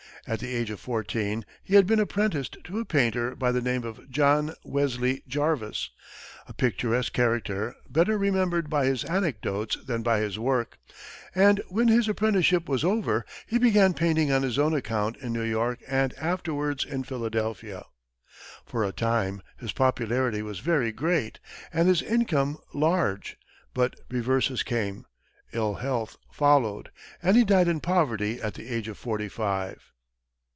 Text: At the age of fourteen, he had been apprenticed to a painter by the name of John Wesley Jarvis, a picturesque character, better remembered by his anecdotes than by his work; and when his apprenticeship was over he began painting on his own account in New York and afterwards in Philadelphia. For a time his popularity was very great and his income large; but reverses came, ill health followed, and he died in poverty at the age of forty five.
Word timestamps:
At 0.27 0.37
the 0.39 0.53
age 0.53 0.69
of 0.69 0.79
fourteen, 0.79 1.45
he 1.63 1.73
had 1.73 1.87
been 1.87 1.99
apprenticed 1.99 2.55
to 2.65 2.77
a 2.77 2.85
painter 2.85 3.33
by 3.35 3.51
the 3.51 3.59
name 3.59 3.83
of 3.83 4.07
John 4.11 4.53
Wesley 4.63 5.23
Jarvis, 5.27 5.89
a 6.47 6.53
picturesque 6.53 7.11
character, 7.11 7.75
better 7.89 8.19
remembered 8.19 8.69
by 8.69 8.85
his 8.85 9.03
anecdotes 9.05 9.77
than 9.83 10.03
by 10.03 10.19
his 10.19 10.37
work; 10.37 10.77
and 11.33 11.59
when 11.69 11.87
his 11.87 12.07
apprenticeship 12.07 12.69
was 12.69 12.83
over 12.83 13.25
he 13.47 13.57
began 13.57 13.95
painting 13.95 14.31
on 14.31 14.43
his 14.43 14.59
own 14.59 14.75
account 14.75 15.17
in 15.17 15.33
New 15.33 15.41
York 15.41 15.79
and 15.87 16.13
afterwards 16.19 16.85
in 16.85 17.01
Philadelphia. 17.03 17.83
For 18.63 18.83
a 18.85 18.91
time 18.91 19.41
his 19.57 19.71
popularity 19.71 20.43
was 20.43 20.59
very 20.59 20.91
great 20.91 21.39
and 21.73 21.87
his 21.87 22.03
income 22.03 22.59
large; 22.75 23.37
but 23.73 23.95
reverses 24.11 24.61
came, 24.61 25.07
ill 25.51 25.73
health 25.75 26.15
followed, 26.31 26.91
and 27.23 27.35
he 27.35 27.43
died 27.43 27.67
in 27.67 27.79
poverty 27.79 28.39
at 28.39 28.53
the 28.53 28.67
age 28.69 28.87
of 28.87 28.99
forty 28.99 29.27
five. 29.27 29.81